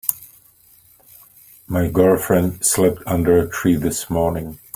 My 1.67 1.87
girlfriend 1.87 2.65
slept 2.65 3.03
under 3.05 3.37
a 3.37 3.47
tree 3.47 3.75
this 3.75 4.09
morning. 4.09 4.57